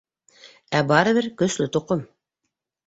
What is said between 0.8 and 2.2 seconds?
барыбер көслө тоҡом!